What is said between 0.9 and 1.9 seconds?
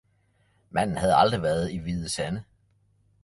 havde aldrig været i